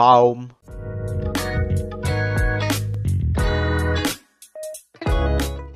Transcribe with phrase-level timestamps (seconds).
[0.00, 0.48] Baum.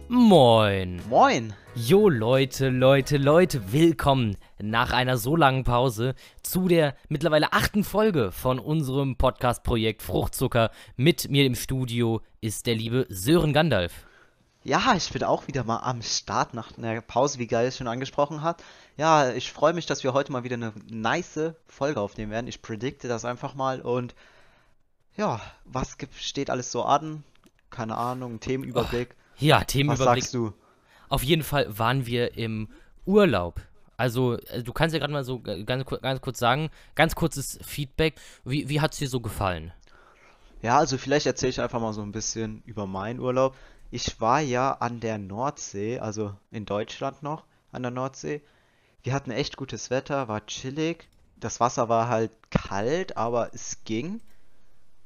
[0.08, 1.02] Moin.
[1.10, 1.52] Moin.
[1.74, 8.32] Jo Leute, Leute, Leute, willkommen nach einer so langen Pause zu der mittlerweile achten Folge
[8.32, 10.70] von unserem Podcast-Projekt Fruchtzucker.
[10.96, 14.06] Mit mir im Studio ist der liebe Sören Gandalf.
[14.64, 17.86] Ja, ich bin auch wieder mal am Start nach einer Pause, wie Geil es schon
[17.86, 18.62] angesprochen hat.
[18.96, 22.46] Ja, ich freue mich, dass wir heute mal wieder eine nice Folge aufnehmen werden.
[22.46, 24.14] Ich predikte das einfach mal und
[25.16, 27.24] ja, was gibt, steht alles so an?
[27.68, 29.14] Keine Ahnung, Themenüberblick.
[29.38, 30.22] Ja, was Themenüberblick.
[30.22, 30.54] sagst du?
[31.10, 32.68] Auf jeden Fall waren wir im
[33.04, 33.60] Urlaub.
[33.98, 38.14] Also, äh, du kannst ja gerade mal so ganz, ganz kurz sagen, ganz kurzes Feedback.
[38.44, 39.72] Wie, wie hat es dir so gefallen?
[40.62, 43.54] Ja, also vielleicht erzähle ich einfach mal so ein bisschen über meinen Urlaub.
[43.94, 48.42] Ich war ja an der Nordsee, also in Deutschland noch an der Nordsee.
[49.04, 51.08] Wir hatten echt gutes Wetter, war chillig.
[51.36, 54.20] Das Wasser war halt kalt, aber es ging.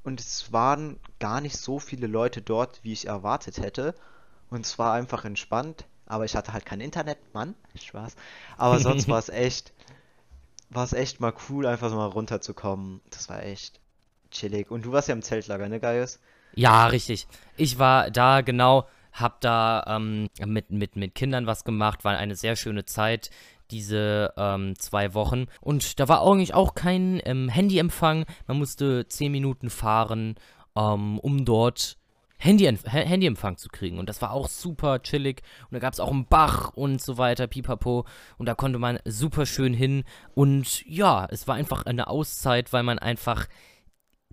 [0.04, 3.94] Und es waren gar nicht so viele Leute dort, wie ich erwartet hätte.
[4.48, 5.84] Und es war einfach entspannt.
[6.06, 7.56] Aber ich hatte halt kein Internet, Mann.
[7.78, 8.16] Spaß.
[8.56, 9.74] Aber sonst war es echt,
[10.70, 13.02] war es echt mal cool, einfach so mal runterzukommen.
[13.10, 13.80] Das war echt
[14.30, 14.70] chillig.
[14.70, 16.20] Und du warst ja im Zeltlager, ne, Gaius?
[16.58, 17.28] Ja, richtig.
[17.56, 22.34] Ich war da genau, hab da ähm, mit, mit, mit Kindern was gemacht, war eine
[22.34, 23.30] sehr schöne Zeit,
[23.70, 25.46] diese ähm, zwei Wochen.
[25.60, 28.24] Und da war eigentlich auch kein ähm, Handyempfang.
[28.48, 30.34] Man musste zehn Minuten fahren,
[30.76, 31.96] ähm, um dort
[32.38, 34.00] Handy Handyempfang zu kriegen.
[34.00, 35.42] Und das war auch super chillig.
[35.70, 38.04] Und da gab es auch einen Bach und so weiter, pipapo.
[38.36, 40.02] Und da konnte man super schön hin.
[40.34, 43.46] Und ja, es war einfach eine Auszeit, weil man einfach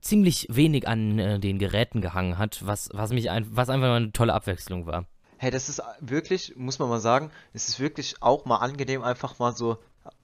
[0.06, 3.98] ziemlich wenig an äh, den Geräten gehangen hat, was, was mich ein, was einfach mal
[3.98, 5.06] eine tolle Abwechslung war.
[5.38, 9.40] Hey, das ist wirklich, muss man mal sagen, es ist wirklich auch mal angenehm, einfach
[9.40, 9.78] mal so,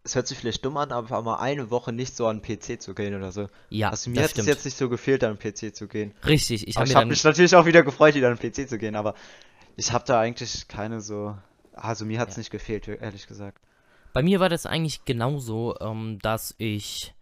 [0.03, 2.57] es hört sich vielleicht dumm an, aber einfach mal eine Woche nicht so an den
[2.59, 3.49] PC zu gehen oder so.
[3.69, 6.13] Ja, Also mir hat es jetzt nicht so gefehlt, an den PC zu gehen.
[6.25, 8.95] Richtig, ich habe dann mich natürlich auch wieder gefreut, wieder an den PC zu gehen,
[8.95, 9.15] aber
[9.75, 11.35] ich habe da eigentlich keine so,
[11.73, 12.41] also mir hat es Ja.
[12.41, 13.57] nicht gefehlt, ehrlich gesagt.
[14.13, 17.13] Bei mir war das eigentlich genauso, ähm, dass ich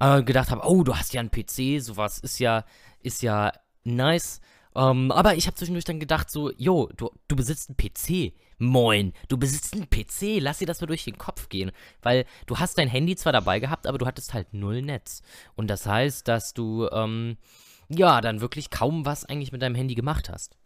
[0.00, 2.64] äh, gedacht habe, oh, du hast ja einen PC, sowas ist ja,
[3.02, 3.52] ist ja
[3.84, 4.40] nice.
[4.74, 8.34] Ähm, aber ich habe zwischendurch dann gedacht, so, jo, du, du besitzt einen PC.
[8.58, 11.72] Moin, du besitzt einen PC, lass dir das mal durch den Kopf gehen.
[12.02, 15.22] Weil du hast dein Handy zwar dabei gehabt, aber du hattest halt null Netz.
[15.56, 17.36] Und das heißt, dass du, ähm,
[17.88, 20.56] ja, dann wirklich kaum was eigentlich mit deinem Handy gemacht hast.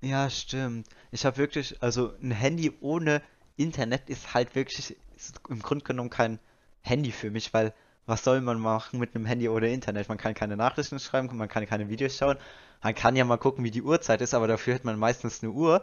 [0.00, 0.88] Ja, stimmt.
[1.10, 3.22] Ich habe wirklich, also ein Handy ohne
[3.56, 6.38] Internet ist halt wirklich ist im Grunde genommen kein
[6.82, 7.72] Handy für mich, weil
[8.06, 10.08] was soll man machen mit einem Handy ohne Internet?
[10.08, 12.36] Man kann keine Nachrichten schreiben, man kann keine Videos schauen,
[12.82, 15.52] man kann ja mal gucken, wie die Uhrzeit ist, aber dafür hat man meistens eine
[15.52, 15.82] Uhr.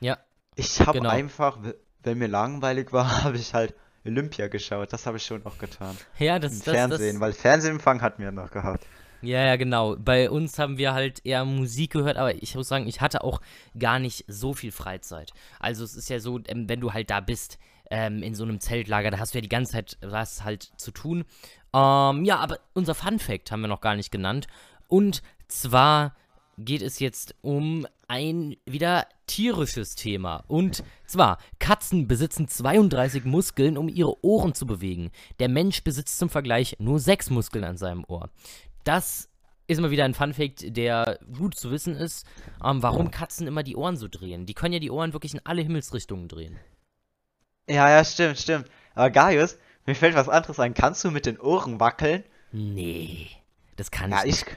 [0.00, 0.18] Ja,
[0.56, 1.10] Ich habe genau.
[1.10, 1.58] einfach,
[2.02, 4.92] wenn mir langweilig war, habe ich halt Olympia geschaut.
[4.92, 5.96] Das habe ich schon auch getan.
[6.18, 8.86] Ja, Im das, das, Fernsehen, das, weil Fernsehempfang hatten wir noch gehabt.
[9.22, 9.96] Ja, ja, genau.
[9.96, 13.42] Bei uns haben wir halt eher Musik gehört, aber ich muss sagen, ich hatte auch
[13.78, 15.32] gar nicht so viel Freizeit.
[15.58, 17.58] Also es ist ja so, ähm, wenn du halt da bist,
[17.90, 20.90] ähm, in so einem Zeltlager, da hast du ja die ganze Zeit was halt zu
[20.90, 21.24] tun.
[21.74, 24.46] Ähm, ja, aber unser Fun Fact haben wir noch gar nicht genannt.
[24.88, 26.14] Und zwar
[26.56, 30.44] geht es jetzt um ein wieder tierisches Thema.
[30.48, 35.10] Und zwar, Katzen besitzen 32 Muskeln, um ihre Ohren zu bewegen.
[35.38, 38.28] Der Mensch besitzt zum Vergleich nur 6 Muskeln an seinem Ohr.
[38.84, 39.28] Das
[39.68, 42.26] ist mal wieder ein Funfact, der gut zu wissen ist,
[42.64, 44.44] ähm, warum Katzen immer die Ohren so drehen.
[44.46, 46.58] Die können ja die Ohren wirklich in alle Himmelsrichtungen drehen.
[47.70, 48.66] Ja, ja, stimmt, stimmt.
[48.94, 50.74] Aber Gaius, mir fällt was anderes ein.
[50.74, 52.24] Kannst du mit den Ohren wackeln?
[52.52, 53.28] Nee,
[53.76, 54.56] das kann Ja, ich ich, nicht.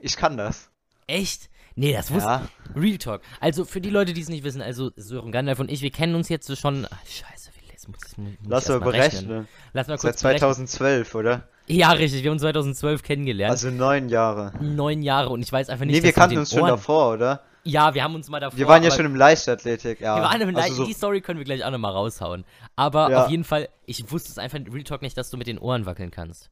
[0.00, 0.70] ich kann das.
[1.06, 1.50] Echt?
[1.76, 2.48] Nee, das wusste Ja.
[2.74, 3.22] Real Talk.
[3.40, 6.14] Also für die Leute, die es nicht wissen, also Sören Gandalf und ich, wir kennen
[6.14, 6.86] uns jetzt schon.
[6.90, 9.48] Ach, scheiße, wie jetzt muss, muss, Lass ich mal mal berechnen.
[9.72, 10.40] Lass mal Seit kurz berechnen.
[10.66, 11.48] 2012, oder?
[11.66, 12.22] Ja, richtig.
[12.22, 13.50] Wir haben uns 2012 kennengelernt.
[13.52, 14.52] Also neun Jahre.
[14.60, 17.42] neun Jahre und ich weiß einfach nicht, Nee, wir kannten uns schon Ohren- davor, oder?
[17.62, 18.58] Ja, wir haben uns mal davor.
[18.58, 20.16] Wir waren ja schon im Leichtathletik, ja.
[20.16, 22.44] Wir waren im Also also so- Die Story können wir gleich auch nochmal raushauen.
[22.76, 23.24] Aber Ja.
[23.24, 25.58] auf jeden Fall, ich wusste es einfach in Real Talk nicht, dass du mit den
[25.58, 26.50] Ohren wackeln kannst.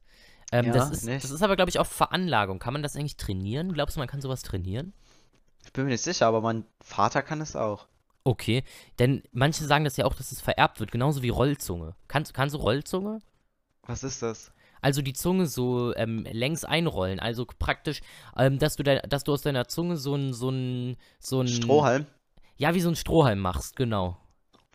[0.51, 1.23] Ähm, Ja, das, ist, nicht.
[1.23, 2.59] das ist aber, glaube ich, auch Veranlagung.
[2.59, 3.73] Kann man das eigentlich trainieren?
[3.73, 4.93] Glaubst du, man kann sowas trainieren?
[5.65, 7.85] Ich bin mir nicht sicher, aber mein Vater kann es auch.
[8.23, 8.63] Okay,
[8.99, 11.95] denn manche sagen das ja auch, dass es vererbt wird, genauso wie Rollzunge.
[12.07, 13.19] Kannst, kannst du Rollzunge?
[13.83, 14.51] Was ist das?
[14.81, 18.01] Also die Zunge so ähm, längs einrollen, also praktisch,
[18.37, 21.47] ähm, dass du dein, dass du aus deiner Zunge so ein, so ein, so ein,
[21.47, 22.05] Strohhalm?
[22.57, 24.17] ja, wie so ein Strohhalm machst, genau.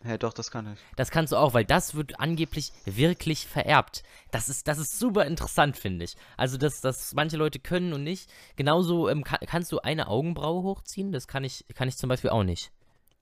[0.07, 0.79] Ja, doch, das kann ich.
[0.95, 4.03] Das kannst du auch, weil das wird angeblich wirklich vererbt.
[4.29, 6.15] Das ist, das ist super interessant, finde ich.
[6.37, 8.29] Also, dass das manche Leute können und nicht.
[8.55, 11.11] Genauso ähm, ka kannst du eine Augenbraue hochziehen.
[11.11, 12.71] Das kann ich, kann ich zum Beispiel auch nicht.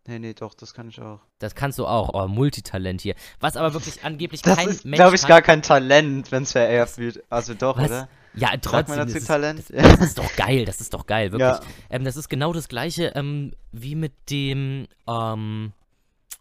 [0.06, 1.22] Nee, nee, doch, das kann ich auch.
[1.40, 2.10] Das kannst du auch.
[2.14, 3.16] Oh, Multitalent hier.
[3.40, 5.30] Was aber wirklich angeblich Das kein ist, Mensch glaube ich, kann.
[5.30, 7.24] gar kein Talent, wenn es vererbt wird.
[7.30, 7.86] Also doch, Was?
[7.86, 8.10] oder?
[8.36, 8.96] Ja, Sagt trotzdem.
[8.98, 9.60] man Das dazu ist, Talent?
[9.60, 9.68] das,
[10.00, 11.48] das ist doch geil, das ist doch geil, wirklich.
[11.50, 11.62] Ja.
[11.90, 15.72] Ähm, das ist genau das gleiche ähm, wie mit dem, ähm,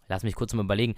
[0.09, 0.95] lass mich kurz mal überlegen.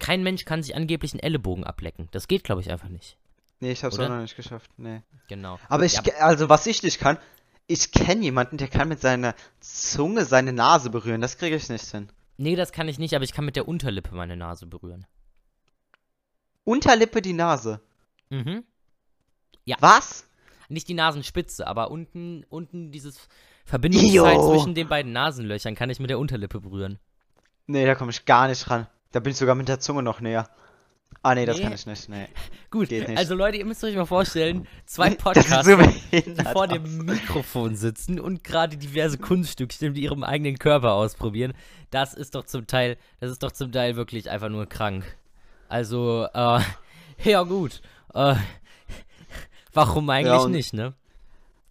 [0.00, 2.08] Kein Mensch kann sich angeblich einen Ellenbogen ablecken.
[2.10, 3.16] Das geht, glaube ich, einfach nicht.
[3.60, 4.06] Nee, ich hab's Oder?
[4.06, 4.70] auch noch nicht geschafft.
[4.76, 5.00] Nee.
[5.28, 5.58] Genau.
[5.68, 7.16] Aber ich, Ja, also was ich nicht kann,
[7.66, 11.20] ich kenne jemanden, der kann mit seiner Zunge seine Nase berühren.
[11.20, 12.08] Das kriege ich nicht hin.
[12.36, 15.06] Nee, das kann ich nicht, aber ich kann mit der Unterlippe meine Nase berühren.
[16.64, 17.80] Unterlippe die Nase.
[18.30, 18.64] Mhm.
[19.64, 19.76] Ja.
[19.80, 20.26] Was?
[20.68, 23.28] Nicht die Nasenspitze, aber unten, unten dieses
[23.64, 26.98] Verbindungsteil zwischen den beiden Nasenlöchern kann ich mit der Unterlippe berühren.
[27.66, 28.86] Nee, da komme ich gar nicht ran.
[29.12, 30.50] Da bin ich sogar mit der Zunge noch näher.
[31.22, 31.62] Ah, nee, das Nee.
[31.64, 32.08] kann ich nicht.
[32.08, 32.26] Nee.
[32.70, 33.16] Gut, nicht.
[33.16, 38.18] also Leute, ihr müsst euch mal vorstellen, zwei Podcasts, so die vor dem Mikrofon sitzen
[38.20, 41.52] und gerade diverse Kunststückchen mit ihrem eigenen Körper ausprobieren.
[41.90, 45.04] Das ist doch zum Teil, das ist doch zum Teil wirklich einfach nur krank.
[45.68, 46.60] Also, äh,
[47.24, 47.80] ja gut.
[48.12, 48.34] Äh,
[49.72, 50.94] warum eigentlich und- nicht, ne?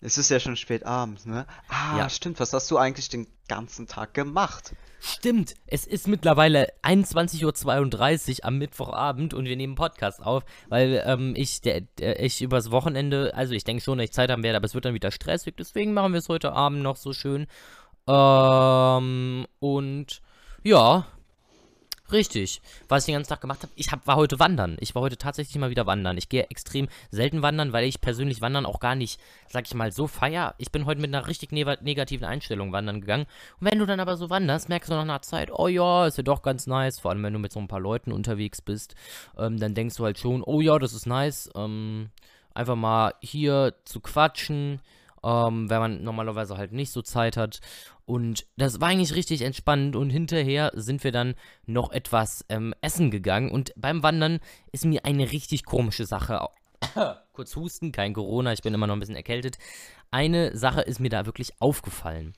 [0.06, 1.46] Es ist ja schon spät abends, ne?
[1.70, 2.10] Ah, Ja.
[2.10, 2.40] stimmt.
[2.42, 4.76] Was hast du eigentlich den ganzen Tag gemacht?
[5.00, 11.34] Stimmt, es ist mittlerweile 21.32 Uhr am Mittwochabend und wir nehmen Podcast auf, weil ähm,
[11.36, 14.58] ich, der, der, ich übers Wochenende, also ich denke schon, dass ich Zeit haben werde,
[14.58, 17.48] aber es wird dann wieder stressig, deswegen machen wir es heute Abend noch so schön.
[18.08, 20.22] Ähm, und
[20.64, 21.06] ja,
[22.14, 22.62] richtig.
[22.88, 24.78] Was ich den ganzen Tag gemacht habe, ich hab, war heute wandern.
[24.80, 26.18] Ich war heute tatsächlich mal wieder wandern.
[26.18, 29.20] Ich gehe extrem selten wandern, weil ich persönlich wandern auch gar nicht,
[29.50, 30.56] sag ich mal, so feier.
[30.58, 33.26] Ich bin heute mit einer richtig neva- negativen Einstellung wandern gegangen.
[33.60, 36.18] Und wenn du dann aber so wanderst, merkst du nach einer Zeit, oh ja, ist
[36.18, 37.00] ja doch ganz nice.
[37.00, 38.96] Vor allem, wenn du mit so ein paar Leuten unterwegs bist,
[39.38, 41.50] ähm, dann denkst du halt schon, oh ja, das ist nice.
[41.56, 42.10] Ähm,
[42.54, 44.80] einfach mal hier zu quatschen,
[45.24, 47.60] ähm, wenn man normalerweise halt nicht so Zeit hat.
[48.06, 51.36] Und das war eigentlich richtig entspannend und hinterher sind wir dann
[51.66, 54.40] noch etwas ähm, essen gegangen und beim Wandern
[54.72, 56.46] ist mir eine richtig komische Sache,
[57.34, 59.58] kurz husten, kein Corona, ich bin immer noch ein bisschen erkältet,
[60.12, 62.34] eine Sache ist mir da wirklich aufgefallen.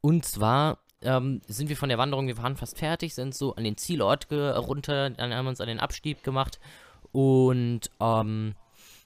[0.00, 3.64] Und zwar ähm, sind wir von der Wanderung, wir waren fast fertig, sind so an
[3.64, 6.58] den Zielort runter, dann haben wir uns an den Abstieg gemacht
[7.12, 8.54] und ähm,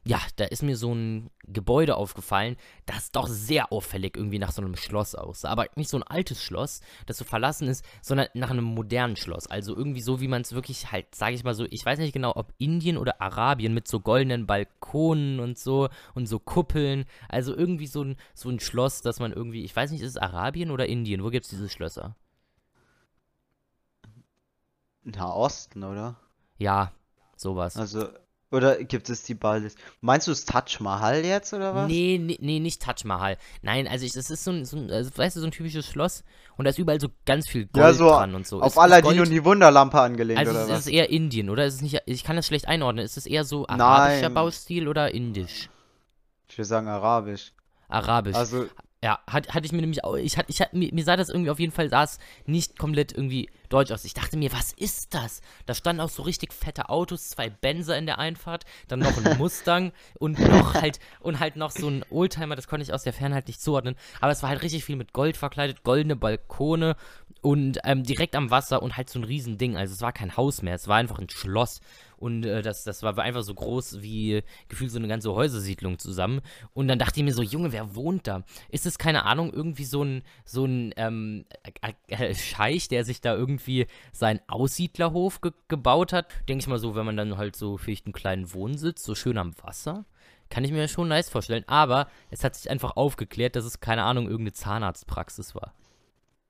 [0.07, 2.57] ja, da ist mir so ein Gebäude aufgefallen,
[2.87, 5.49] das doch sehr auffällig irgendwie nach so einem Schloss aussah.
[5.49, 9.49] Aber nicht so ein altes Schloss, das so verlassen ist, sondern nach einem modernen Schloss.
[9.49, 12.13] Also irgendwie so, wie man es wirklich halt, sage ich mal so, ich weiß nicht
[12.13, 17.05] genau, ob Indien oder Arabien mit so goldenen Balkonen und so und so Kuppeln.
[17.29, 20.19] Also irgendwie so ein, so ein Schloss, dass man irgendwie, ich weiß nicht, ist es
[20.19, 21.25] Arabien oder Indien?
[21.25, 22.15] Wo gibt es diese Schlösser?
[25.03, 26.17] Nahosten, oder?
[26.59, 26.93] Ja,
[27.37, 27.77] sowas.
[27.77, 28.09] Also,
[28.53, 29.75] oder gibt es die beides?
[30.01, 31.89] Meinst du das Taj Mahal jetzt, oder was?
[31.89, 33.37] Nee, nee, nee, nicht Taj Mahal.
[33.63, 35.87] Nein, also ich, das ist so ein, so ein also, weißt du, so ein typisches
[35.87, 36.23] Schloss
[36.57, 38.61] und da ist überall so ganz viel Gold Ja, so dran und so.
[38.61, 40.79] Auf Ist- ist Aladdin Gold- und die Wunderlampe angelehnt, Also oder ist, was?
[40.81, 41.65] ist es eher Indien, oder?
[41.67, 43.05] Ist es nicht, ich kann das schlecht einordnen.
[43.05, 44.35] Ist es eher so arabischer Nein.
[44.35, 45.69] Baustil oder indisch?
[46.49, 47.53] Ich würde sagen Arabisch.
[47.89, 48.37] Arabisch.
[48.37, 48.67] Also,
[49.05, 51.29] Ja, hat, hatte ich mir nämlich auch, ich hatte, ich hatte, mir, mir sah das
[51.29, 54.07] irgendwie auf jeden Fall, sah es nicht komplett irgendwie deutsch aus.
[54.07, 55.43] Ich dachte mir, was ist das?
[55.67, 59.37] Da standen auch so richtig fette Autos, zwei Benzer in der Einfahrt, dann noch ein
[59.39, 63.13] Mustang und noch halt, und halt noch so ein Oldtimer, das konnte ich aus der
[63.13, 63.97] Ferne halt nicht zuordnen.
[64.21, 66.97] Aber es war halt richtig viel mit Gold verkleidet, goldene Balkone
[67.43, 69.77] und ähm, direkt am Wasser und halt so ein Riesending.
[69.77, 71.81] Also es war kein Haus mehr, es war einfach ein Schloss.
[72.17, 76.41] Und äh, das, das war einfach so groß wie gefühlt so eine ganze Häusersiedlung zusammen.
[76.73, 78.45] Und dann dachte ich mir so, Junge, wer wohnt da?
[78.71, 81.45] Ist es, keine Ahnung, irgendwie so ein, so ein ähm,
[82.09, 86.27] äh, äh, Scheich, der sich da irgendwie seinen Aussiedlerhof ge gebaut hat?
[86.49, 89.39] Denke ich mal so, wenn man dann halt so vielleicht einen kleinen Wohnsitz, so schön
[89.39, 90.07] am Wasser.
[90.49, 91.65] Kann ich mir schon nice vorstellen.
[91.67, 95.75] Aber es hat sich einfach aufgeklärt, dass es, keine Ahnung, irgendeine Zahnarztpraxis war.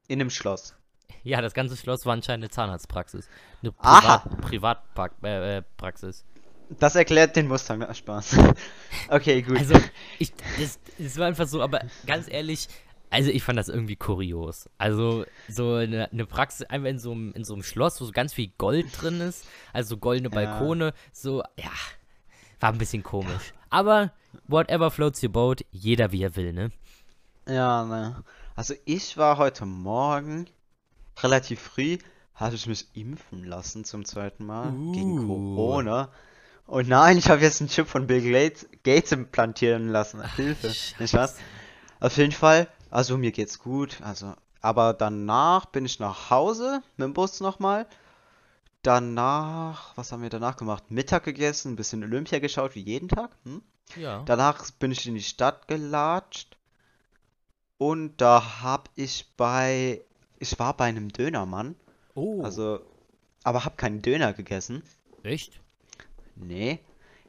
[0.09, 0.75] in dem Schloss.
[1.23, 3.29] Ja, das ganze Schloss war anscheinend eine Zahnarztpraxis.
[3.63, 4.19] Eine Aha.
[4.41, 6.21] Privat Privatpraxis.
[6.21, 6.77] Äh, äh.
[6.79, 8.39] Das erklärt den Mustang, na, Spaß.
[9.09, 9.59] okay, gut.
[9.59, 9.75] Also,
[10.19, 12.69] ich, das, das war einfach so, aber ganz ehrlich,
[13.11, 14.69] also ich fand das irgendwie kurios.
[14.79, 18.13] Also, so eine, eine Praxis, einfach in so, einem, in so einem Schloss, wo so
[18.13, 20.35] ganz viel Gold drin ist, also so goldene Ja.
[20.35, 21.71] Balkone, so, ja,
[22.61, 23.53] war ein bisschen komisch.
[23.71, 24.13] Aber,
[24.49, 26.73] whatever floats your boat, jeder wie er will, ne?
[27.49, 28.25] Ja, ne.
[28.57, 30.47] Also ich war heute Morgen
[31.23, 31.99] relativ früh,
[32.35, 35.27] hatte ich mich impfen lassen zum zweiten Mal gegen Uh.
[35.27, 36.11] Corona.
[36.67, 40.23] Und nein, ich habe jetzt einen Chip von Bill Gates, Gates implantieren lassen.
[40.35, 40.69] Hilfe,
[40.99, 41.37] nicht was?
[42.01, 47.05] Auf jeden Fall, also mir geht's gut, also, aber danach bin ich nach Hause mit
[47.05, 47.87] dem Bus nochmal.
[48.83, 50.91] Danach, was haben wir danach gemacht?
[50.91, 53.31] Mittag gegessen, ein bisschen Olympia geschaut, wie jeden Tag.
[53.45, 53.63] Hm?
[53.97, 54.23] Ja.
[54.27, 56.57] Danach bin ich in die Stadt gelatscht
[57.79, 60.03] und da hab ich bei,
[60.39, 61.75] ich war bei einem Dönermann,
[62.15, 62.81] Oh, also,
[63.45, 64.83] aber hab keinen Döner gegessen.
[65.23, 65.61] echt?
[66.35, 66.81] Nee,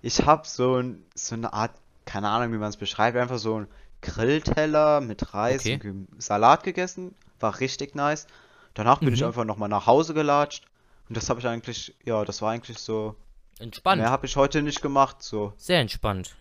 [0.01, 1.71] ich hab so, ein, so eine Art
[2.05, 3.67] keine Ahnung, wie man es beschreibt, einfach so ein
[4.01, 5.79] Grillteller mit Reis Okay.
[5.83, 7.13] und Salat gegessen.
[7.39, 8.27] War richtig nice.
[8.73, 9.27] Danach bin ich Mhm.
[9.27, 10.65] einfach nochmal nach Hause gelatscht.
[11.09, 13.15] Und das habe ich eigentlich, ja, das war eigentlich so.
[13.59, 14.01] Entspannt.
[14.01, 15.51] Mehr habe ich heute nicht gemacht, so.
[15.57, 16.35] Sehr entspannt.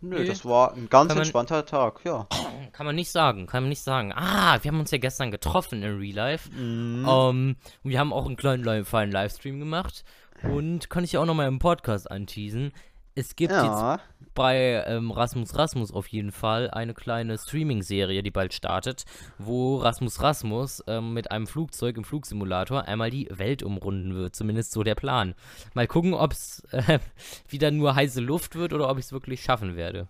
[0.00, 0.26] Nö, Nee.
[0.26, 2.26] das war ein ganz Kann man- entspannter Tag, ja.
[2.72, 4.12] Kann man nicht sagen, kann man nicht sagen.
[4.14, 6.50] Ah, wir haben uns ja gestern getroffen in Real Life.
[6.50, 7.06] Mhm.
[7.08, 10.04] Ähm, und wir haben auch einen kleinen feinen Livestream gemacht.
[10.42, 12.72] Und kann ich ja auch nochmal im Podcast anteasen.
[13.16, 13.98] Es gibt jetzt Ja.
[14.34, 19.06] bei ähm, Rasmus Rasmus auf jeden Fall eine kleine Streaming-Serie, die bald startet,
[19.38, 24.36] wo Rasmus Rasmus ähm, mit einem Flugzeug im Flugsimulator einmal die Welt umrunden wird.
[24.36, 25.34] Zumindest so der Plan.
[25.74, 27.00] Mal gucken, ob es äh,
[27.48, 30.06] wieder nur heiße Luft wird oder ob ich es wirklich schaffen werde.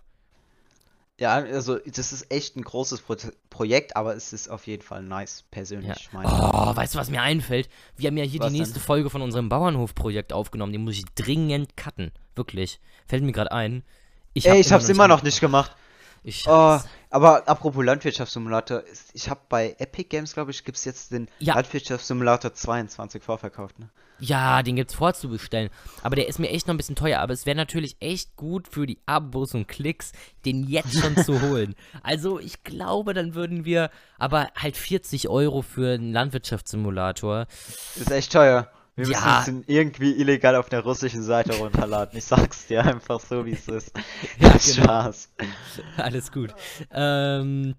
[1.19, 3.15] Ja, also das ist echt ein großes Pro
[3.49, 7.21] Projekt, aber es ist auf jeden Fall nice, persönlich meine Oh, weißt du, was mir
[7.21, 7.67] einfällt?
[7.97, 8.83] Wir haben ja hier Was die nächste denn?
[8.83, 10.71] Folge von unserem Bauernhof-Projekt aufgenommen.
[10.71, 12.11] Die muss ich dringend cutten.
[12.35, 12.79] Wirklich.
[13.05, 13.83] Fällt mir gerade ein.
[14.33, 15.75] Ich Ey, hab ich hab's immer noch nicht gemacht.
[16.23, 18.83] Ich Oh, aber apropos Landwirtschaftssimulator,
[19.13, 21.55] ich habe bei Epic Games, glaube ich, gibt's jetzt den Ja.
[21.55, 23.89] Landwirtschaftssimulator 22 vorverkauft, ne?
[24.21, 25.69] Ja, den gibt's vorzubestellen.
[26.03, 27.21] Aber der ist mir echt noch ein bisschen teuer.
[27.21, 30.11] Aber es wäre natürlich echt gut für die Abos und Klicks,
[30.45, 31.73] den jetzt schon zu holen.
[32.03, 37.47] Also ich glaube, dann würden wir aber halt 40 Euro für einen Landwirtschaftssimulator.
[37.95, 38.69] Ist echt teuer.
[38.99, 39.41] Wir müssen Ja.
[39.41, 42.17] es in- irgendwie illegal auf der russischen Seite runterladen.
[42.17, 43.91] Ich sag's dir einfach so, wie es ist.
[44.39, 44.83] Ja, genau.
[44.83, 45.29] Spaß.
[45.97, 46.53] Alles gut.
[46.91, 47.75] Ähm,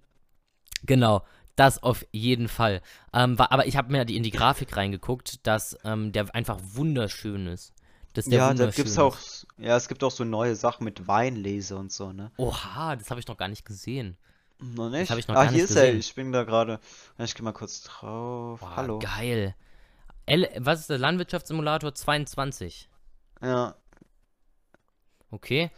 [0.85, 1.25] genau,
[1.57, 2.81] das auf jeden Fall.
[3.13, 7.47] Ähm, war, aber ich habe mir in die Grafik reingeguckt, dass ähm, der einfach wunderschön
[7.47, 7.73] ist.
[8.15, 8.99] Dass der Ja, da gibt's ist.
[8.99, 9.17] auch,
[9.59, 12.33] ja, es gibt auch so neue Sachen mit Weinlese und so, ne?
[12.39, 14.17] Oha, das habe ich noch gar nicht gesehen.
[14.59, 15.11] Noch nicht?
[15.11, 16.01] hab ich noch ah, gar hier nicht ist er, gesehen.
[16.01, 16.81] ich bin da gerade.
[17.19, 18.61] Ich geh mal kurz drauf.
[18.61, 18.99] Boah, Hallo.
[18.99, 19.55] Geil.
[20.31, 22.89] L was ist der Landwirtschaftssimulator 22?
[23.43, 23.75] Ja.
[25.31, 25.71] Okay.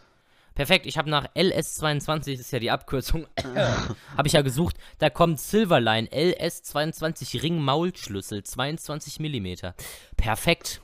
[0.54, 3.26] Perfekt, ich habe nach LS22, das ist ja die Abkürzung,
[4.16, 4.76] habe ich ja gesucht.
[4.98, 9.72] Da kommt Silverline LS22 Ring Maulschlüssel, 22 mm.
[10.18, 10.82] Perfekt.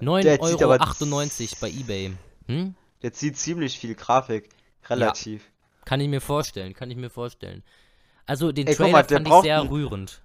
[0.00, 2.12] Der zieht aber 9,98 Euro bei eBay.
[2.46, 2.74] Hm?
[3.02, 4.48] Der zieht ziemlich viel Grafik.
[4.88, 5.50] Relativ.
[5.84, 7.62] Kann ich mir vorstellen, kann ich mir vorstellen.
[8.24, 10.22] Also den Ey, Trailer mal, fand ich sehr rührend.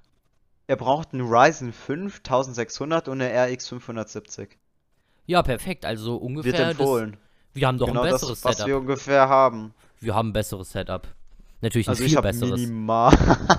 [0.68, 4.58] Er braucht einen Ryzen 5 1600 und eine RX 570.
[5.28, 5.86] Ja, perfekt.
[5.86, 6.52] Also Wird ungefähr.
[6.54, 7.18] Das, empfohlen.
[7.54, 8.68] wir haben doch genau ein das, besseres was Setup.
[8.68, 9.74] wir ungefähr haben.
[10.00, 11.08] Wir haben ein besseres Setup.
[11.62, 12.60] Natürlich ein Also ich viel habe besseres.
[12.62, 13.12] minimal.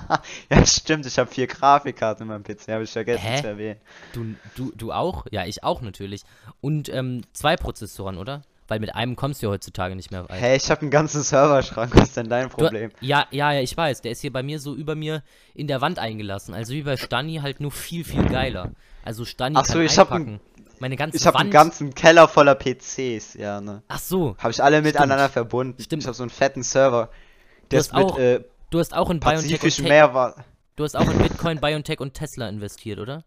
[0.49, 3.41] ja, stimmt, ich habe vier Grafikkarten in meinem PC, habe ich vergessen Hä?
[3.41, 3.81] zu erwähnen.
[4.13, 5.25] Du, du, du auch?
[5.31, 6.23] Ja, ich auch natürlich.
[6.61, 8.43] Und ähm, zwei Prozessoren, oder?
[8.67, 10.41] Weil mit einem kommst du ja heutzutage nicht mehr weit.
[10.41, 12.91] Hä, ich habe einen ganzen Serverschrank, was ist denn dein Du, Problem?
[12.99, 14.01] ja, ja, ja, ich weiß.
[14.01, 16.53] Der ist hier bei mir so über mir in der Wand eingelassen.
[16.53, 18.71] Also wie bei Stani halt nur viel, viel geiler.
[19.05, 20.39] Also Stani Ach so, ich hab einpacken.
[20.57, 23.81] ein- Meine ganze Ich habe einen ganzen Keller voller PCs, ja, ne.
[23.87, 25.81] Ach so, Habe ich alle miteinander verbunden.
[25.81, 26.03] Stimmt.
[26.03, 27.09] Ich habe so einen fetten Server.
[27.71, 30.35] Der ist mit auch äh, du hast auch in Biontech und Te- Mehrwert.
[30.75, 33.23] du hast auch in Bitcoin, Biontech und Tesla investiert, oder?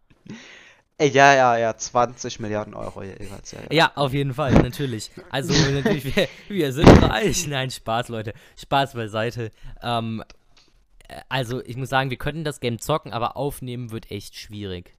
[1.00, 3.66] Ey, ja, ja, ja, 20 Milliarden Euro jeweils, ja, ja.
[3.70, 5.10] Ja, auf jeden Fall, natürlich.
[5.30, 7.46] Also natürlich, wir, wir sind reich.
[7.46, 8.34] Nein, Spaß, Leute.
[8.58, 9.50] Spaß beiseite.
[9.80, 10.22] Ähm,
[11.08, 14.94] äh, also ich muss sagen, wir könnten das Game zocken, aber aufnehmen wird echt schwierig.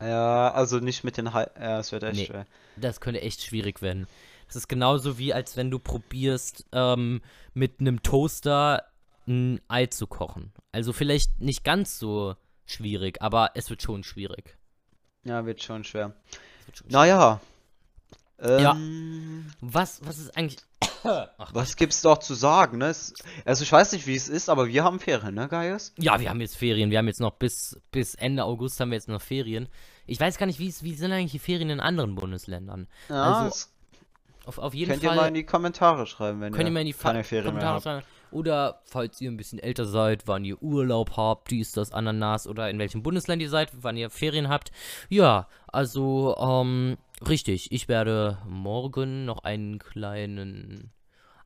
[0.00, 2.26] Ja, also nicht mit den Hi Ja, es wird echt Nee.
[2.26, 2.46] schwer.
[2.76, 4.08] Das könnte echt schwierig werden.
[4.48, 7.20] Das ist genauso wie, als wenn du probierst, ähm,
[7.54, 8.82] mit einem Toaster
[9.28, 10.50] ein Ei zu kochen.
[10.72, 12.34] Also vielleicht nicht ganz so
[12.66, 14.57] schwierig, aber es wird schon schwierig.
[15.28, 16.12] Ja, wird schon schwer.
[16.66, 17.40] Wird schon Naja.
[18.40, 18.72] Ja.
[18.72, 20.58] Ähm, Was, was ist eigentlich.
[21.04, 22.86] Ach, was gibt's doch zu sagen, ne?
[22.86, 25.92] Es, also ich weiß nicht, wie es ist, aber wir haben Ferien, ne, Gaius?
[25.98, 26.90] Ja, wir haben jetzt Ferien.
[26.90, 29.68] Wir haben jetzt noch bis, bis Ende August haben wir jetzt noch Ferien.
[30.06, 32.86] Ich weiß gar nicht, wie, es- wie sind eigentlich die Ferien in anderen Bundesländern?
[33.08, 33.66] Ja, Also,
[34.46, 36.72] Auf, auf jeden könnt ihr Fall mal in die Kommentare schreiben, wenn könnt ihr ihr
[36.72, 38.06] mal in die Fa Kommentare schreiben.
[38.30, 42.68] Oder falls ihr ein bisschen älter seid, wann ihr Urlaub habt, dies, das, Ananas oder
[42.68, 44.70] in welchem Bundesland ihr seid, wann ihr Ferien habt.
[45.08, 47.72] Ja, also, ähm, richtig.
[47.72, 50.90] Ich werde morgen noch einen kleinen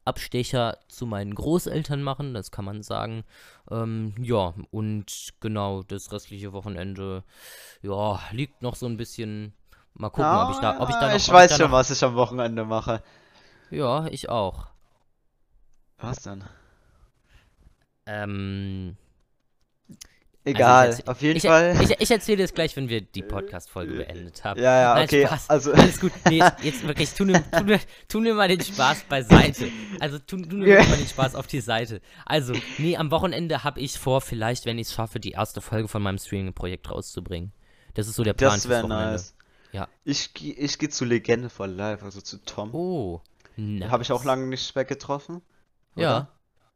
[0.04, 3.24] Abstecher zu meinen Großeltern machen, das kann man sagen.
[3.70, 7.22] Ähm, ja, und genau, das restliche Wochenende,
[7.82, 9.54] ja, liegt noch so ein bisschen.
[9.94, 11.12] Mal gucken, ob ich da, ob ich da noch.
[11.12, 13.02] Ah, ich ob weiß da schon, noch, was ich am Wochenende mache.
[13.70, 14.66] Ja, ich auch.
[15.98, 16.44] Was denn?
[18.06, 18.96] Ähm,
[20.44, 21.78] Egal, Also ich erzähl- auf jeden ich, Fall.
[21.82, 24.60] Ich, ich erzähle dir das gleich, wenn wir die Podcast-Folge beendet haben.
[24.60, 25.26] ja, ja, Nein, okay.
[25.26, 25.50] Spaß.
[25.50, 26.10] Also, Alles gut.
[26.28, 27.78] Nee, jetzt, wirklich, tu mir, tu, mir,
[28.08, 29.68] tu mir mal den Spaß beiseite.
[30.00, 32.00] Also, tu, tu mir mal den Spaß auf die Seite.
[32.26, 35.86] Also, nee, am Wochenende habe ich vor, vielleicht, wenn ich es schaffe, die erste Folge
[35.86, 37.52] von meinem Streaming-Projekt rauszubringen.
[37.94, 39.36] Das ist so der Plan das wäre nice.
[39.70, 39.86] Ja.
[40.02, 42.74] Ich, ich gehe zu Legende for Life, also zu Tom.
[42.74, 43.20] Oh,
[43.56, 43.88] nice.
[43.90, 45.40] Habe ich auch lange nicht mehr getroffen.
[45.94, 46.28] Ja.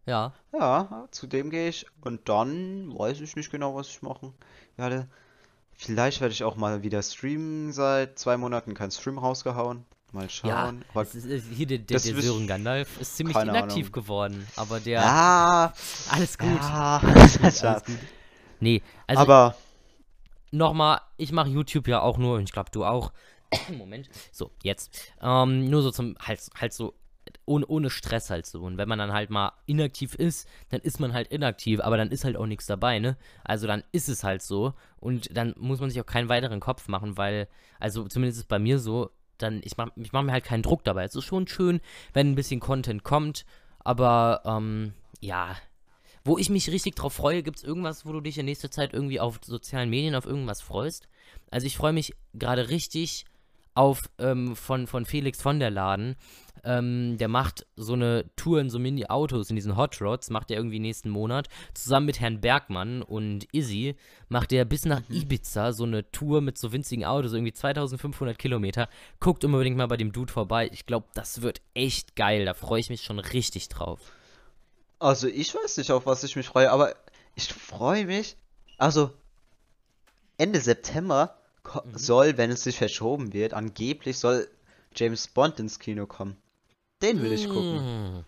[0.06, 0.32] Ja.
[0.52, 1.86] Ja, zu dem gehe ich.
[2.00, 4.32] Und dann weiß ich nicht genau, was ich machen
[4.76, 5.08] werde.
[5.76, 7.72] Vielleicht werde ich auch mal wieder streamen.
[7.72, 9.84] Seit zwei Monaten kein Stream rausgehauen.
[10.12, 10.84] Mal Ja, schauen.
[10.94, 13.92] Es ist, es- hier der, der, der Sören Gandalf ist ziemlich inaktiv Ahnung.
[13.92, 14.46] geworden.
[14.56, 15.00] Aber der.
[15.02, 15.72] ja,
[16.10, 16.48] Alles gut.
[16.48, 17.00] ja,
[17.42, 17.98] Alles gut.
[18.60, 19.56] Nee, also Aber
[20.50, 23.12] nochmal, ich mache YouTube ja auch nur, und ich glaube du auch.
[23.76, 24.08] Moment.
[24.32, 25.12] So, jetzt.
[25.20, 26.94] Ähm, nur so zum, halt, halt so,
[27.44, 28.60] ohne, ohne Stress halt so.
[28.62, 32.10] Und wenn man dann halt mal inaktiv ist, dann ist man halt inaktiv, aber dann
[32.10, 33.16] ist halt auch nichts dabei, ne?
[33.44, 34.74] Also dann ist es halt so.
[34.98, 38.58] Und dann muss man sich auch keinen weiteren Kopf machen, weil, also zumindest ist bei
[38.58, 41.04] mir so, dann, ich mach, ich mach mir halt keinen Druck dabei.
[41.04, 41.80] Es ist schon schön,
[42.12, 43.44] wenn ein bisschen Content kommt,
[43.78, 45.56] aber, ähm, ja.
[46.24, 48.92] Wo ich mich richtig drauf freue, gibt es irgendwas, wo du dich in nächster Zeit
[48.92, 51.06] irgendwie auf sozialen Medien auf irgendwas freust?
[51.52, 53.26] Also ich freue mich gerade richtig
[53.76, 56.16] auf ähm, von, von Felix von der Laden.
[56.66, 60.56] Ähm, der macht so eine Tour in so Mini-Autos, in diesen Hot Rods, macht er
[60.56, 61.48] irgendwie nächsten Monat.
[61.74, 63.94] Zusammen mit Herrn Bergmann und Izzy
[64.28, 68.88] macht er bis nach Ibiza so eine Tour mit so winzigen Autos, irgendwie 2500 Kilometer.
[69.20, 70.68] Guckt unbedingt mal bei dem Dude vorbei.
[70.72, 72.44] Ich glaube, das wird echt geil.
[72.44, 74.00] Da freue ich mich schon richtig drauf.
[74.98, 76.94] Also ich weiß nicht, auf was ich mich freue, aber
[77.34, 78.36] ich freue mich.
[78.78, 79.12] Also
[80.38, 81.36] Ende September
[81.84, 81.98] Mhm.
[81.98, 84.48] soll, wenn es sich verschoben wird, angeblich soll
[84.94, 86.36] James Bond ins Kino kommen.
[87.02, 88.18] Den will ich gucken.
[88.18, 88.24] Mm.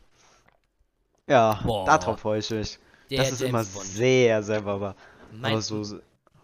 [1.31, 1.85] Ja, Boah.
[1.87, 2.79] darauf freue ich mich.
[3.11, 3.85] Der das ist immer Bond.
[3.87, 4.95] sehr, sehr baba.
[5.33, 5.83] Mein- Aber so,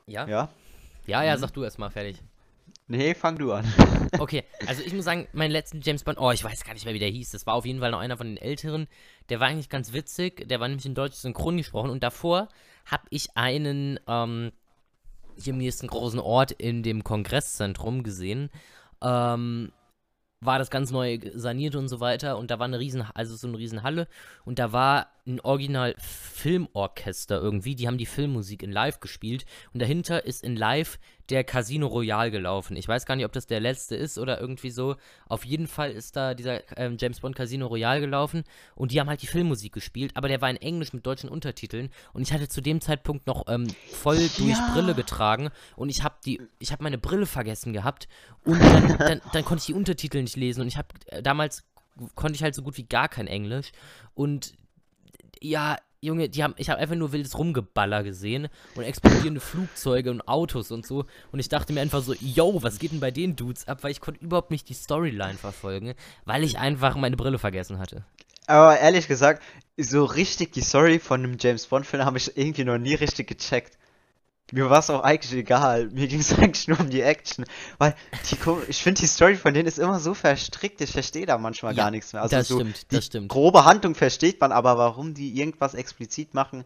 [0.07, 0.27] Ja?
[0.27, 0.49] ja?
[1.07, 2.23] Ja, ja, sag du erst mal fertig.
[2.87, 3.65] Nee, fang du an.
[4.21, 6.95] Okay, also ich muss sagen, meinen letzten James Bond, oh, ich weiß gar nicht mehr,
[6.95, 7.31] wie der hieß.
[7.33, 8.87] Das war auf jeden Fall noch einer von den älteren.
[9.29, 10.47] Der war eigentlich ganz witzig.
[10.49, 11.91] Der war nämlich in Deutsch synchron gesprochen.
[11.91, 12.49] Und davor
[12.87, 14.53] habe ich einen, ähm,
[15.37, 18.51] hier im nächsten großen Ort in dem Kongresszentrum gesehen.
[19.03, 19.73] Ähm,
[20.45, 22.39] war das ganz neu saniert und so weiter.
[22.39, 24.09] Und da war eine riesen, also so eine riesen Halle.
[24.45, 27.75] Und da war ein Original Filmorchester irgendwie.
[27.75, 29.45] Die haben die Filmmusik in Live gespielt.
[29.73, 30.99] Und dahinter ist in Live
[31.31, 32.77] der Casino Royale gelaufen.
[32.77, 34.97] Ich weiß gar nicht, ob das der letzte ist oder irgendwie so.
[35.27, 39.09] Auf jeden Fall ist da dieser ähm, James Bond Casino Royale gelaufen und die haben
[39.09, 42.49] halt die Filmmusik gespielt, aber der war in Englisch mit deutschen Untertiteln und ich hatte
[42.49, 44.71] zu dem Zeitpunkt noch ähm, voll durch Ja.
[44.75, 48.09] Brille getragen und ich habe die, ich habe meine Brille vergessen gehabt
[48.45, 51.65] und dann, dann, dann konnte ich die Untertitel nicht lesen und ich habe äh, damals
[52.15, 53.73] konnte ich halt so gut wie gar kein Englisch
[54.15, 54.55] und
[55.41, 60.27] ja, Junge, die haben, ich habe einfach nur wildes Rumgeballer gesehen und explodierende Flugzeuge und
[60.29, 61.07] Autos und so.
[61.33, 63.83] Und ich dachte mir einfach so, yo, was geht denn bei den Dudes ab?
[63.83, 68.05] Weil ich konnte überhaupt nicht die Storyline verfolgen, weil ich einfach meine Brille vergessen hatte.
[68.47, 69.43] Aber ehrlich gesagt,
[69.77, 73.79] so richtig die Story von einem James Bond-Film habe ich irgendwie noch nie richtig gecheckt.
[74.53, 75.89] Mir war es auch eigentlich egal.
[75.91, 77.45] Mir ging es eigentlich nur um die Action.
[77.79, 77.95] Weil
[78.31, 78.37] die,
[78.69, 81.85] ich finde, die Story von denen ist immer so verstrickt, ich verstehe da manchmal Ja,
[81.85, 82.23] gar nichts mehr.
[82.23, 83.29] Also das so stimmt, die das stimmt.
[83.29, 86.65] grobe Handlung versteht man, aber warum die irgendwas explizit machen,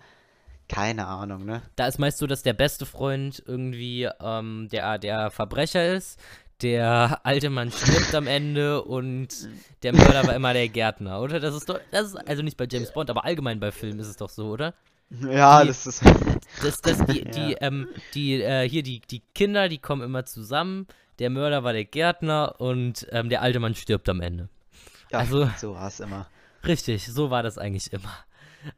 [0.68, 1.62] keine Ahnung, ne?
[1.76, 6.20] Da ist meist so, dass der beste Freund irgendwie ähm, der, der Verbrecher ist.
[6.60, 9.28] Der alte Mann stirbt am Ende und
[9.82, 11.40] der Mörder war immer der Gärtner, oder?
[11.40, 14.08] Das ist doch, das ist also nicht bei James Bond, aber allgemein bei Filmen ist
[14.08, 14.74] es doch so, oder?
[15.10, 16.02] Ja, Die- das ist.
[16.62, 17.24] Das, das, die, Ja.
[17.30, 20.86] die, ähm, die, äh, hier, die, die Kinder, die kommen immer zusammen.
[21.20, 24.48] Der Mörder war der Gärtner und ähm, der alte Mann stirbt am Ende.
[25.12, 26.26] ja, also- so war es immer.
[26.66, 28.12] Richtig, so war das eigentlich immer.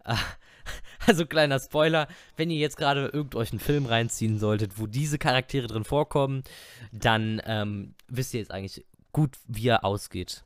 [0.04, 0.18] Ah,
[1.06, 5.16] Also kleiner Spoiler, wenn ihr jetzt gerade irgend euch einen Film reinziehen solltet, wo diese
[5.18, 6.44] Charaktere drin vorkommen,
[6.92, 10.44] dann ähm, wisst ihr jetzt eigentlich gut, wie er ausgeht.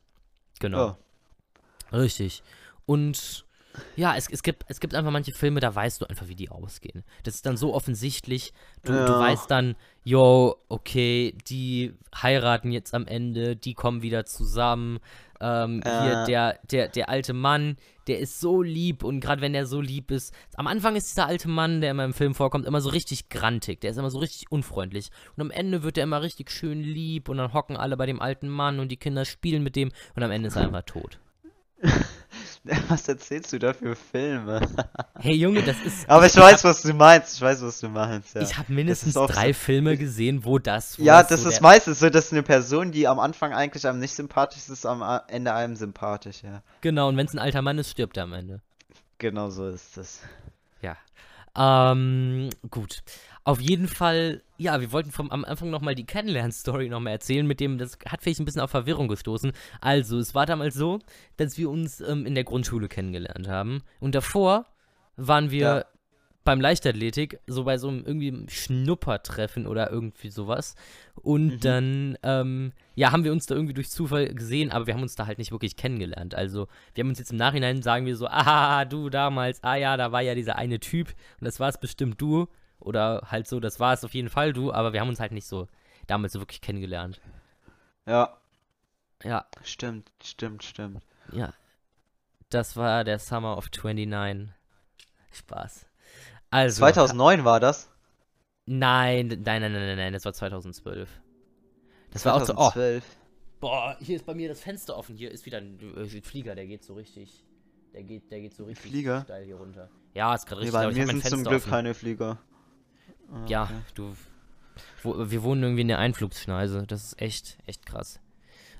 [0.59, 0.97] Genau.
[1.91, 1.97] Ja.
[1.99, 2.41] Richtig.
[2.85, 3.45] Und
[3.95, 6.49] ja, es, es, gibt, es gibt einfach manche Filme, da weißt du einfach, wie die
[6.49, 7.03] ausgehen.
[7.23, 8.53] Das ist dann so offensichtlich.
[8.83, 9.19] Du, du Ja.
[9.19, 14.99] weißt dann, yo, okay, die heiraten jetzt am Ende, die kommen wieder zusammen.
[15.41, 16.23] Ähm, Hier, Ja.
[16.25, 17.75] der, der, der alte Mann,
[18.07, 21.25] der ist so lieb und gerade wenn der so lieb ist, am Anfang ist dieser
[21.27, 24.19] alte Mann, der immer im Film vorkommt, immer so richtig grantig, der ist immer so
[24.19, 25.09] richtig unfreundlich.
[25.35, 28.21] Und am Ende wird er immer richtig schön lieb und dann hocken alle bei dem
[28.21, 31.19] alten Mann und die Kinder spielen mit dem und am Ende ist er einfach tot.
[32.89, 34.61] Was erzählst du da für Filme?
[35.19, 36.09] Hey Junge, das ist.
[36.09, 37.35] Aber ich weiß, was du meinst.
[37.35, 38.35] Ich weiß, was du meinst.
[38.35, 40.99] Ja, Ich habe Das mindestens drei so- Filme gesehen, wo das.
[40.99, 43.99] Wo ja das so ist meistens so, dass eine Person, die am Anfang eigentlich einem
[43.99, 46.43] nicht sympathisch ist, am Ende einem sympathisch.
[46.43, 48.61] Ja, Genau, und wenn es ein alter Mann ist, stirbt er am Ende.
[49.19, 50.19] genau so ist das.
[50.81, 50.97] Ja.
[51.57, 53.01] Ähm, gut.
[53.47, 57.59] Auf jeden Fall, ja, wir wollten vom, am Anfang nochmal die Kennenlern-Story nochmal erzählen, mit
[57.59, 59.51] dem, das hat vielleicht ein bisschen auf Verwirrung gestoßen.
[59.81, 60.97] Also, es war damals so,
[61.37, 63.83] dass wir uns ähm, in der Grundschule kennengelernt haben.
[63.99, 64.65] Und davor
[65.15, 65.85] waren wir Ja.
[66.43, 70.73] beim Leichtathletik, so bei so einem irgendwie Schnuppertreffen oder irgendwie sowas.
[71.21, 71.59] Und Mhm.
[71.59, 75.13] dann, ähm, ja, haben wir uns da irgendwie durch Zufall gesehen, aber wir haben uns
[75.15, 76.33] da halt nicht wirklich kennengelernt.
[76.33, 79.97] Also, wir haben uns jetzt im Nachhinein, sagen wir so, ah, du damals, ah ja,
[79.97, 82.47] da war ja dieser eine Typ und das war es bestimmt du.
[82.85, 85.31] Oder halt so, das war es auf jeden Fall du, aber wir haben uns halt
[85.31, 85.67] nicht so
[86.07, 87.19] damals so wirklich kennengelernt.
[88.05, 88.37] Ja,
[89.23, 91.03] Ja, stimmt, stimmt, stimmt.
[91.33, 91.53] ja.
[92.51, 94.53] Das war der Summer of 29.
[95.31, 95.87] Spaß.
[96.51, 96.77] Also.
[96.79, 97.89] 2009 war das?
[98.67, 101.09] Nein, nein, nein, nein, nein, nein, das war 2012.
[102.11, 102.53] Das war auch so.
[102.53, 103.03] Oh, 2012.
[103.59, 105.15] boah, hier ist bei mir das Fenster offen.
[105.17, 107.43] Hier ist wieder ein äh, Flieger, der geht so richtig.
[107.93, 109.21] Der geht, der geht so richtig Flieger?
[109.23, 109.89] steil hier runter.
[110.13, 110.73] Ja, ist gerade Nee, richtig.
[110.73, 111.69] bei aber ich mir sind zum Glück offen.
[111.71, 112.37] keine Flieger.
[113.31, 113.73] Ah, Ja, okay.
[113.95, 114.15] du.
[115.03, 116.83] Wo, wir wohnen irgendwie in der Einflugschneise.
[116.87, 118.19] Das ist echt, echt krass.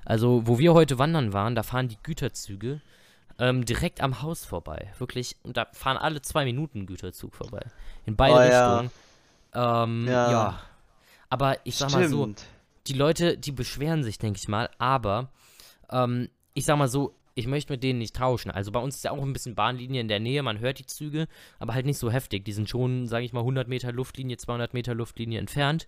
[0.04, 2.80] Also, wo wir heute wandern waren, da fahren die Güterzüge
[3.38, 4.92] ähm, direkt am Haus vorbei.
[4.98, 5.36] Wirklich.
[5.42, 7.64] Und da fahren alle zwei Minuten Güterzug vorbei.
[8.04, 8.78] In beide Oh, ja.
[8.80, 8.90] Richtungen.
[9.54, 10.30] Ähm, Ja.
[10.30, 10.60] ja.
[11.28, 12.44] Aber ich sag mal so, Stimmt.
[12.86, 15.30] die Leute, die beschweren sich, denke ich mal, aber
[15.90, 18.50] ähm, ich sag mal so, ich möchte mit denen nicht tauschen.
[18.50, 20.86] Also bei uns ist ja auch ein bisschen Bahnlinie in der Nähe, man hört die
[20.86, 22.46] Züge, aber halt nicht so heftig.
[22.46, 25.86] Die sind schon, sage ich mal, 100 Meter Luftlinie, 200 Meter Luftlinie entfernt.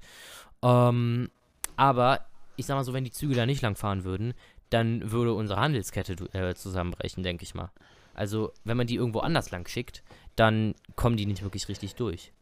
[0.63, 1.31] Ähm,
[1.77, 4.35] aber ich sag mal so, wenn die Züge da nicht lang fahren würden,
[4.69, 7.71] dann würde unsere Handelskette äh, zusammenbrechen, denke ich mal.
[8.13, 10.03] Also wenn man die irgendwo anders lang schickt,
[10.37, 12.33] dann kommen die nicht wirklich richtig durch.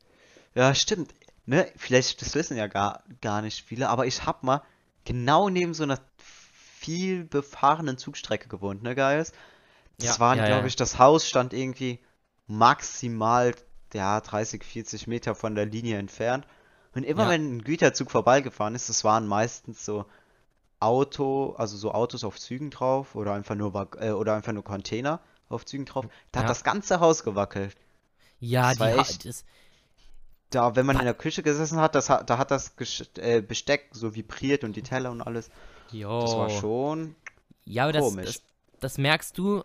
[0.57, 1.15] Ja, stimmt.
[1.45, 4.63] Ne, vielleicht, das wissen ja gar, gar nicht viele, aber ich hab mal
[5.05, 6.01] genau neben so einer
[6.87, 9.33] viel befahrenen Zugstrecke gewohnt, ne, Gaius?
[9.99, 11.99] Das Ja, waren, ja, glaube ich, das Haus stand irgendwie
[12.47, 13.55] maximal,
[13.93, 16.47] ja, 30, 40 Meter von der Linie entfernt.
[16.95, 17.31] Und immer Ja.
[17.31, 20.07] wenn ein Güterzug vorbeigefahren ist, das waren meistens so
[20.81, 25.21] Auto, also so Autos auf Zügen drauf oder einfach nur, äh, oder einfach nur Container
[25.49, 26.07] auf Zügen drauf.
[26.33, 26.49] Da hat Ja.
[26.49, 27.75] das ganze Haus gewackelt.
[28.39, 29.45] Ja, Das die echt- das,
[30.51, 33.41] Da, wenn man in der Küche gesessen hat, das, hat- da hat das Gesch- äh,
[33.43, 35.51] Besteck so vibriert und die Teller und alles.
[36.21, 36.61] Das war jo.
[36.61, 37.17] schon
[37.65, 38.27] Ja, aber das, Komisch.
[38.27, 38.43] das,
[38.81, 39.65] das merkst du,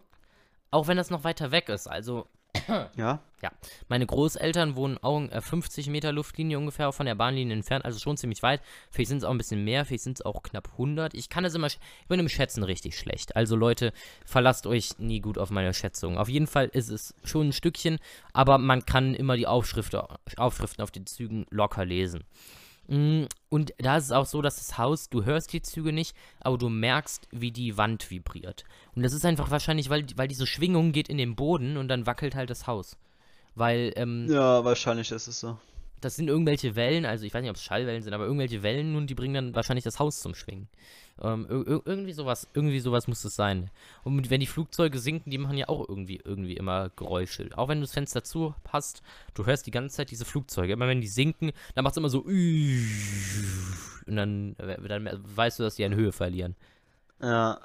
[0.71, 1.87] auch wenn das noch weiter weg ist.
[1.87, 2.27] Also,
[3.41, 3.51] Ja?
[3.87, 8.17] meine Großeltern wohnen auch äh, 50 Meter Luftlinie ungefähr von der Bahnlinie entfernt, also schon
[8.17, 8.61] ziemlich weit.
[8.91, 11.13] Vielleicht sind es auch ein bisschen mehr, vielleicht sind es auch knapp 100.
[11.13, 13.35] Ich kann es immer, ich bin im Schätzen richtig schlecht.
[13.35, 13.93] Also Leute,
[14.25, 16.17] verlasst euch nie gut auf meine Schätzung.
[16.17, 17.99] Auf jeden Fall ist es schon ein Stückchen,
[18.33, 20.01] aber man kann immer die Aufschriften,
[20.37, 22.23] Aufschriften auf den Zügen locker lesen.
[22.91, 26.15] Mm, Und da ist es auch so, dass das Haus, du hörst die Züge nicht,
[26.41, 28.65] aber du merkst, wie die Wand vibriert.
[28.95, 32.05] Und das ist einfach wahrscheinlich, weil, weil diese Schwingung geht in den Boden und dann
[32.05, 32.97] wackelt halt das Haus.
[33.55, 35.57] Weil, ähm, Ja, wahrscheinlich ist es so.
[36.01, 38.95] Das sind irgendwelche Wellen, also ich weiß nicht, ob es Schallwellen sind, aber irgendwelche Wellen
[38.95, 40.67] und die bringen dann wahrscheinlich das Haus zum Schwingen.
[41.21, 43.69] Ähm, ir ir irgendwie sowas, irgendwie sowas muss es sein.
[44.03, 47.49] Und wenn die Flugzeuge sinken, die machen ja auch irgendwie, irgendwie immer Geräusche.
[47.55, 49.03] Auch wenn du das Fenster zu hast,
[49.35, 50.73] du hörst die ganze Zeit diese Flugzeuge.
[50.73, 52.85] Immer wenn die sinken, dann macht es immer so und
[54.07, 56.55] dann, äh, dann weißt du, dass die an Höhe verlieren.
[57.21, 57.59] Ja.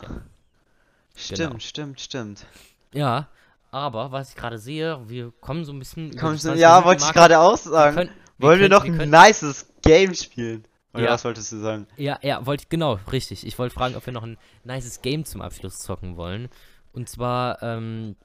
[1.15, 1.59] Stimmt, Genau.
[1.61, 2.47] stimmt, stimmt.
[2.93, 3.29] Ja,
[3.71, 6.11] aber was ich gerade sehe, wir kommen so ein bisschen.
[6.17, 8.11] Komm, die so, 20 ja, wollte ich gerade auch sagen.
[8.39, 10.65] Wollen wir können- noch ein können- nices Game spielen?
[10.95, 11.11] Oder Ja.
[11.11, 11.87] was wolltest du sagen?
[11.97, 13.47] Ja, ja, wollte genau, richtig.
[13.47, 16.49] Ich wollte fragen, ob wir noch ein nices Game zum Abschluss zocken wollen.
[16.93, 18.17] Und zwar, ähm,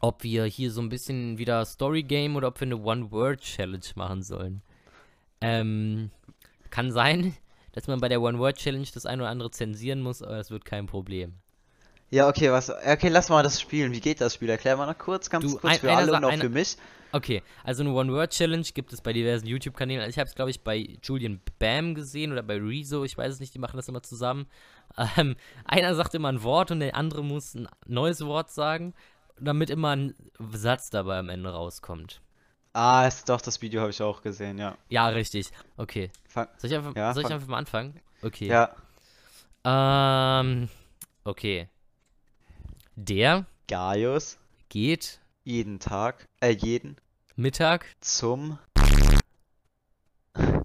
[0.00, 4.22] ob wir hier so ein bisschen wieder Story Game oder ob wir eine One-Word-Challenge machen
[4.22, 4.60] sollen.
[5.40, 6.10] Ähm,
[6.70, 7.34] kann sein,
[7.72, 10.86] dass man bei der One-Word-Challenge das ein oder andere zensieren muss, aber das wird kein
[10.86, 11.34] Problem.
[12.10, 12.70] Ja, okay, was.
[12.70, 13.92] Okay, lass mal das spielen.
[13.92, 14.48] Wie geht das Spiel?
[14.50, 16.48] Erklär mal noch kurz, ganz Du, kurz ein- für alle Sa- und auch einer- für
[16.50, 16.76] mich.
[17.16, 20.02] Okay, also eine One-Word-Challenge gibt es bei diversen YouTube-Kanälen.
[20.02, 23.32] Also ich habe es, glaube ich, bei Julian Bam gesehen oder bei Rezo, ich weiß
[23.32, 24.46] es nicht, die machen das immer zusammen.
[25.18, 28.94] Ähm, einer sagt immer ein Wort und der andere muss ein neues Wort sagen,
[29.38, 30.14] damit immer ein
[30.52, 32.22] Satz dabei am Ende rauskommt.
[32.72, 34.78] Ah, ist doch, das Video habe ich auch gesehen, ja.
[34.88, 35.50] Ja, richtig.
[35.76, 36.10] Okay.
[36.28, 38.00] Fang, Soll ich einfach, Ja, soll ich einfach mal anfangen?
[38.22, 38.46] Okay.
[38.46, 38.74] ja.
[39.64, 40.68] Ähm,
[41.24, 41.68] okay.
[42.94, 44.38] Der Gaius,
[44.70, 46.96] geht jeden Tag, äh, jeden
[47.36, 47.84] Mittag.
[48.00, 48.58] zum,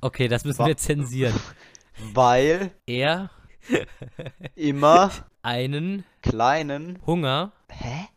[0.01, 1.39] Okay, das müssen wir zensieren.
[2.13, 3.29] weil Er
[4.55, 8.07] immer einen kleinen, Hunger hä?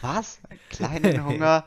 [0.00, 0.40] Was?
[0.48, 1.64] Einen kleinen Hunger,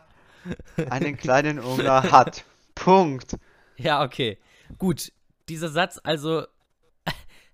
[0.89, 2.45] einen kleinen Hunger hat.
[2.75, 3.37] Punkt.
[3.77, 4.37] Ja, okay.
[4.77, 5.11] Gut.
[5.49, 6.45] Dieser Satz, also.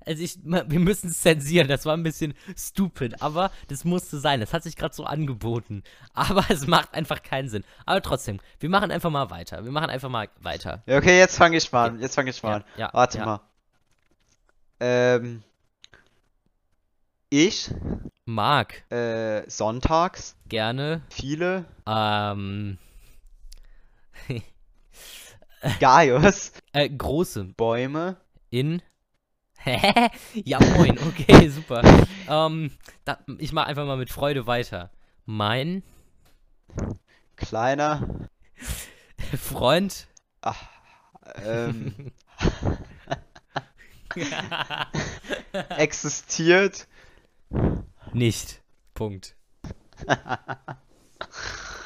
[0.07, 4.39] Also ich, wir müssen es zensieren, das war ein bisschen stupid, aber das musste sein.
[4.39, 5.83] Das hat sich gerade so angeboten.
[6.13, 7.63] Aber es macht einfach keinen Sinn.
[7.85, 9.63] Aber trotzdem, wir machen einfach mal weiter.
[9.65, 10.81] Wir machen einfach mal weiter.
[10.87, 11.99] Ja, okay, jetzt fange ich mal an.
[11.99, 12.63] Jetzt fange ich mal Ja, an.
[12.77, 13.25] ja, Warte ja.
[13.25, 13.41] mal.
[14.79, 15.43] Ähm,
[17.29, 17.71] ich,
[18.25, 22.77] Mag äh, sonntags, gerne, viele, ähm,
[25.79, 26.51] Gaius.
[26.73, 27.45] Äh, große.
[27.55, 28.17] Bäume.
[28.49, 28.81] In.
[29.57, 30.09] Hä?
[30.33, 30.97] ja, moin.
[31.07, 31.81] Okay, super.
[32.29, 32.71] ähm,
[33.05, 34.91] da, ich mach einfach mal mit Freude weiter.
[35.25, 35.83] Mein
[37.35, 38.27] Kleiner.
[39.37, 40.07] Freund.
[40.41, 40.61] Ach,
[41.43, 42.11] ähm.
[45.77, 46.87] existiert.
[48.13, 48.61] Nicht.
[48.93, 49.35] Punkt.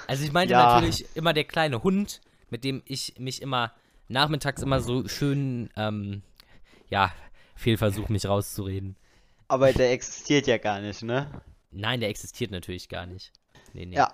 [0.07, 0.75] Also ich meinte Ja.
[0.75, 3.73] natürlich immer der kleine Hund, mit dem ich mich immer
[4.07, 6.21] nachmittags immer so schön, ähm,
[6.89, 7.11] ja,
[7.61, 8.95] Fehlversuch, mich rauszureden.
[9.47, 11.29] Aber der existiert ja gar nicht, ne?
[11.71, 13.31] Nein, der existiert natürlich gar nicht.
[13.73, 13.95] Nee, nee.
[13.95, 14.11] Ja.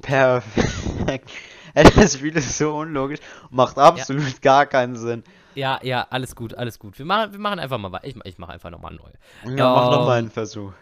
[0.00, 1.30] Perfekt.
[1.74, 3.18] Das Spiel ist so unlogisch
[3.50, 5.24] und macht absolut gar keinen Sinn.
[5.56, 6.96] Ja, ja, alles gut, alles gut.
[7.00, 8.06] Wir machen, wir machen einfach mal weiter.
[8.06, 9.10] Ich, ich mache einfach nochmal neu.
[9.56, 10.72] Ja, mach noch Ähm, einen Versuch.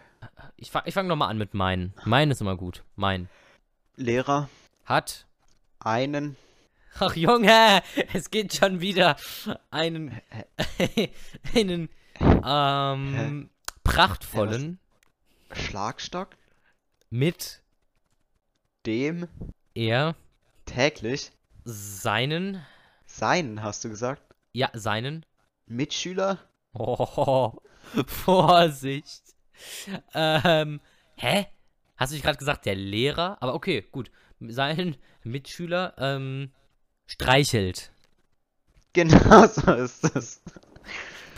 [0.55, 1.95] Ich, fa ich fange nochmal an mit meinen.
[2.05, 2.83] Mein ist immer gut.
[2.95, 3.27] Mein.
[3.95, 4.49] Lehrer,
[4.85, 5.25] Hat.
[5.79, 6.35] einen,
[6.99, 7.81] Ach Junge,
[8.13, 9.15] es geht schon wieder.
[9.71, 10.21] Einen.
[11.55, 11.89] einen.
[12.21, 13.49] Ähm.
[13.83, 14.79] Prachtvollen.
[15.51, 16.29] Schlagstock,
[17.09, 17.61] Mit.
[18.85, 19.27] dem,
[19.75, 20.15] Er.
[20.65, 21.31] täglich,
[21.63, 22.65] Seinen.
[23.05, 25.25] seinen, hast du gesagt, Ja, seinen.
[25.67, 26.39] Mitschüler,
[26.73, 27.53] Oh,
[28.07, 29.21] Vorsicht.
[30.15, 30.81] Ähm,
[31.17, 31.45] hä?
[31.97, 33.37] Hast du nicht gerade gesagt, der Lehrer?
[33.41, 34.09] Aber okay, gut.
[34.39, 36.51] Seinen Mitschüler, ähm,
[37.05, 37.91] streichelt.
[38.93, 40.41] genau so ist es.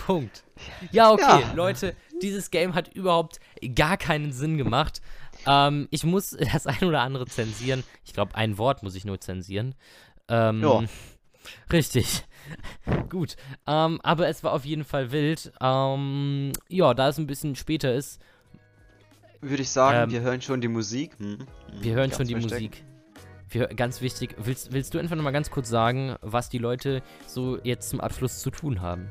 [0.06, 0.43] Punkt.
[0.91, 1.54] Ja, okay, Ja.
[1.54, 3.39] Leute, dieses Game hat überhaupt
[3.73, 5.01] gar keinen Sinn gemacht.
[5.47, 7.84] Ähm, ich muss das ein oder andere zensieren.
[8.06, 9.75] Ich glaube, ein Wort muss ich nur zensieren.
[10.28, 10.84] Ähm, Ja.
[11.71, 12.23] Richtig.
[13.10, 13.36] Gut.
[13.67, 15.51] Ähm, aber es war auf jeden Fall wild.
[15.62, 18.19] Ähm, ja, da es ein bisschen später ist,
[19.41, 21.12] Würde ich sagen, Ähm, wir hören schon die Musik.
[21.19, 21.47] Hm, hm,
[21.82, 22.62] wir hören schon die versteckt.
[22.80, 22.84] Musik.
[23.50, 27.60] Wir, ganz wichtig, willst, willst du einfach nochmal ganz kurz sagen, was die Leute so
[27.64, 29.10] jetzt zum Abschluss zu tun haben?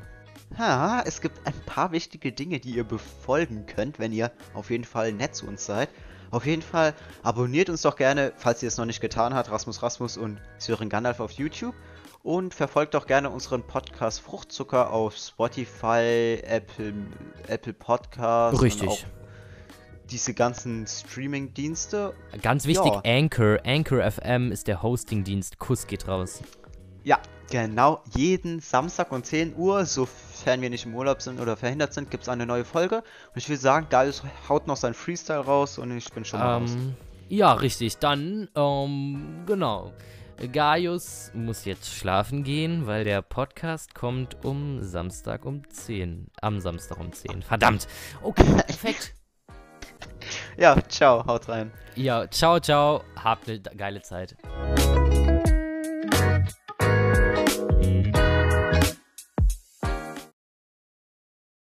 [0.57, 4.83] Ja, es gibt ein paar wichtige Dinge, die ihr befolgen könnt, wenn ihr auf jeden
[4.83, 5.89] Fall nett zu uns seid.
[6.31, 6.93] Auf jeden Fall
[7.23, 10.89] abonniert uns doch gerne, falls ihr es noch nicht getan habt, Rasmus Rasmus und Sören
[10.89, 11.75] Gandalf auf YouTube.
[12.23, 16.93] Und verfolgt doch gerne unseren Podcast Fruchtzucker auf Spotify, Apple,
[17.47, 18.81] Apple Podcasts.
[18.81, 18.97] Auch
[20.09, 22.13] diese ganzen Streaming-Dienste.
[22.41, 23.01] Ganz wichtig, Ja.
[23.05, 23.59] Anchor.
[23.65, 25.59] Anchor FM ist der Hosting-Dienst.
[25.59, 26.41] Kuss geht raus.
[27.03, 27.19] Ja,
[27.51, 28.01] genau.
[28.15, 32.23] Jeden Samstag um 10 Uhr, sofern wir nicht im Urlaub sind oder verhindert sind, gibt
[32.23, 32.97] es eine neue Folge.
[32.97, 36.59] Und ich will sagen, Gaius haut noch sein Freestyle raus und ich bin schon mal
[36.59, 36.71] raus.
[36.73, 36.95] Ähm,
[37.29, 37.97] ja, richtig.
[37.97, 39.93] Dann, ähm, genau.
[40.51, 46.27] Gaius muss jetzt schlafen gehen, weil der Podcast kommt um Samstag um 10.
[46.41, 47.41] Am Samstag um 10.
[47.41, 47.87] Verdammt.
[48.21, 49.13] Okay, perfekt.
[50.57, 51.71] Ja, ciao, haut rein.
[51.95, 53.03] Ja, ciao, ciao.
[53.15, 54.35] Habt eine geile Zeit.